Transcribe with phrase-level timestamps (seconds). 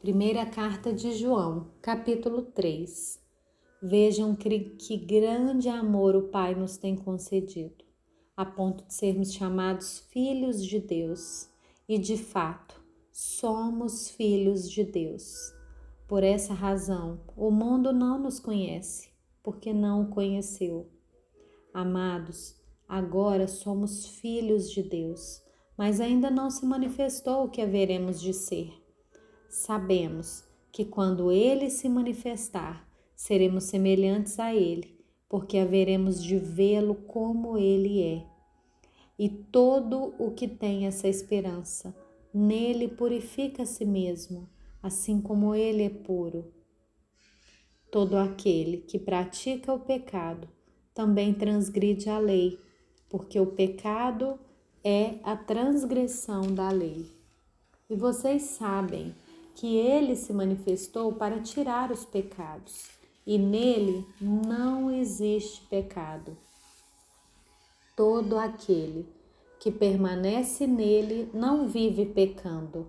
[0.00, 3.20] Primeira carta de João, capítulo 3.
[3.82, 7.84] Vejam que, que grande amor o Pai nos tem concedido,
[8.36, 11.50] a ponto de sermos chamados filhos de Deus.
[11.88, 12.80] E de fato,
[13.10, 15.52] somos filhos de Deus.
[16.06, 19.10] Por essa razão, o mundo não nos conhece,
[19.42, 20.88] porque não o conheceu.
[21.74, 22.54] Amados,
[22.88, 25.42] agora somos filhos de Deus,
[25.76, 28.86] mas ainda não se manifestou o que haveremos de ser
[29.48, 34.96] sabemos que quando ele se manifestar, seremos semelhantes a ele,
[35.28, 38.24] porque haveremos de vê-lo como ele é.
[39.18, 41.94] E todo o que tem essa esperança,
[42.32, 44.48] nele purifica a si mesmo,
[44.82, 46.52] assim como ele é puro.
[47.90, 50.48] Todo aquele que pratica o pecado
[50.94, 52.58] também transgride a lei,
[53.08, 54.38] porque o pecado
[54.84, 57.10] é a transgressão da lei.
[57.90, 59.14] E vocês sabem
[59.58, 62.90] que ele se manifestou para tirar os pecados,
[63.26, 66.36] e nele não existe pecado.
[67.96, 69.04] Todo aquele
[69.58, 72.86] que permanece nele não vive pecando.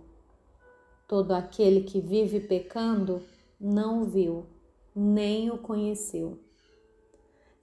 [1.08, 3.24] Todo aquele que vive pecando
[3.60, 4.46] não viu,
[4.96, 6.38] nem o conheceu.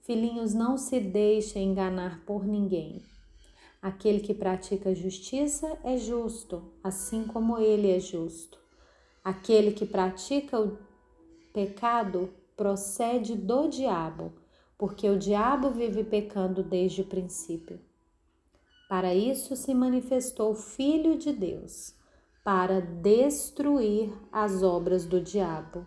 [0.01, 3.01] Filhinhos, não se deixe enganar por ninguém.
[3.81, 8.66] Aquele que pratica justiça é justo, assim como ele é justo.
[9.27, 10.77] Aquele que pratica o
[11.51, 14.31] pecado procede do diabo,
[14.77, 17.77] porque o diabo vive pecando desde o princípio.
[18.87, 21.93] Para isso se manifestou o Filho de Deus,
[22.41, 25.85] para destruir as obras do diabo.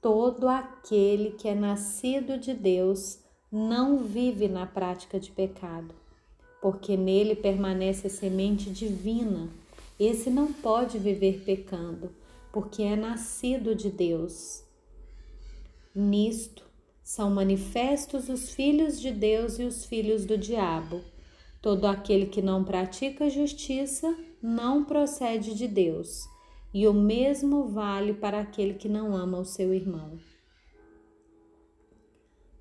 [0.00, 3.18] Todo aquele que é nascido de Deus
[3.52, 5.94] não vive na prática de pecado,
[6.62, 9.50] porque nele permanece a semente divina.
[10.00, 12.21] Esse não pode viver pecando
[12.52, 14.62] porque é nascido de Deus.
[15.94, 16.70] Nisto
[17.02, 21.00] são manifestos os filhos de Deus e os filhos do diabo.
[21.60, 26.24] Todo aquele que não pratica justiça não procede de Deus,
[26.74, 30.18] e o mesmo vale para aquele que não ama o seu irmão.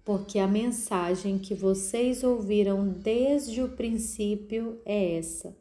[0.05, 5.55] Porque a mensagem que vocês ouviram desde o princípio é essa: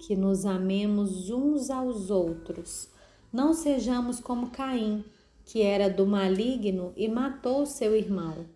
[0.00, 2.94] que nos amemos uns aos outros
[3.32, 5.04] não sejamos como Caim,
[5.44, 8.46] que era do maligno e matou seu irmão.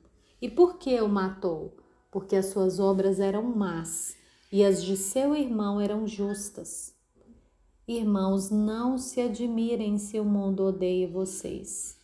[0.41, 1.77] E por que o matou?
[2.11, 4.17] Porque as suas obras eram más
[4.53, 6.95] e as de seu irmão eram justas.
[7.87, 11.99] Irmãos, não se admirem se o mundo odeia vocês.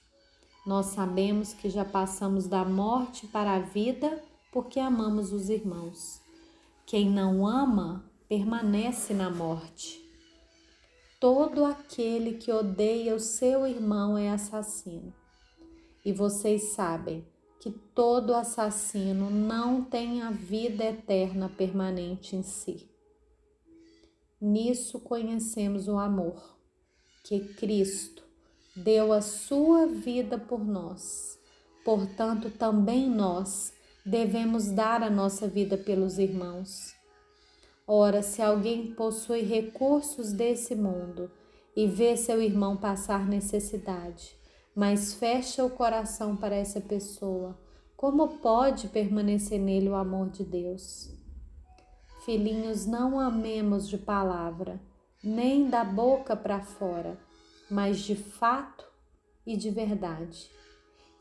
[0.67, 4.23] Nós sabemos que já passamos da morte para a vida
[4.53, 6.21] porque amamos os irmãos.
[6.85, 10.06] Quem não ama permanece na morte.
[11.29, 15.13] Todo aquele que odeia o seu irmão é assassino.
[16.05, 17.27] E vocês sabem
[17.59, 22.89] que todo assassino não tem a vida eterna permanente em si.
[24.41, 26.57] Nisso conhecemos o amor,
[27.25, 28.23] que Cristo
[28.77, 31.41] deu a sua vida por nós.
[31.85, 33.73] Portanto, também nós
[34.05, 36.96] devemos dar a nossa vida pelos irmãos.
[37.89, 41.31] Ora, se alguém possui recursos desse mundo
[41.77, 44.37] e vê seu irmão passar necessidade,
[44.75, 47.57] mas fecha o coração para essa pessoa,
[47.97, 51.15] como pode permanecer nele o amor de Deus?
[52.25, 54.81] Filhinhos, não amemos de palavra,
[55.23, 57.17] nem da boca para fora,
[57.71, 58.85] mas de fato
[59.47, 60.51] e de verdade.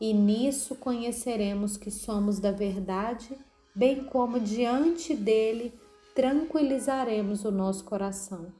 [0.00, 3.38] E nisso conheceremos que somos da verdade,
[3.72, 5.72] bem como diante dele
[6.16, 8.50] tranquilizaremos o nosso coração.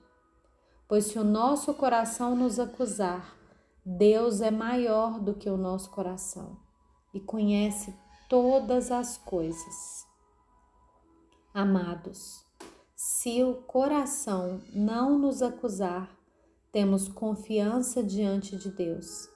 [0.86, 3.34] Pois se o nosso coração nos acusar,
[3.82, 6.58] Deus é maior do que o nosso coração
[7.14, 7.94] e conhece
[8.28, 10.06] todas as coisas.
[11.54, 12.44] Amados,
[12.94, 16.14] se o coração não nos acusar,
[16.70, 19.30] temos confiança diante de Deus.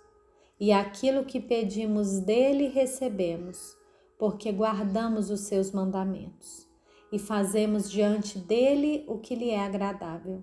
[0.61, 3.75] E aquilo que pedimos dele recebemos,
[4.19, 6.70] porque guardamos os seus mandamentos
[7.13, 10.43] e fazemos diante dele o que lhe é agradável.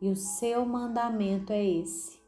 [0.00, 2.18] E o seu mandamento é esse: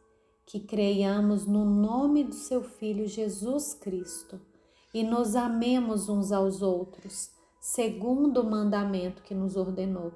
[0.46, 4.40] que creiamos no nome do seu Filho Jesus Cristo
[4.94, 7.30] e nos amemos uns aos outros,
[7.60, 10.12] segundo o mandamento que nos ordenou.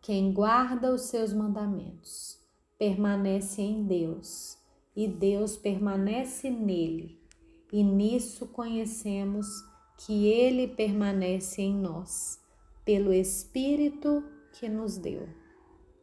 [0.00, 2.38] Quem guarda os seus mandamentos
[2.78, 4.56] permanece em Deus
[4.96, 7.20] e Deus permanece nele,
[7.70, 9.46] e nisso conhecemos
[10.06, 12.40] que Ele permanece em nós,
[12.84, 15.28] pelo Espírito que nos deu.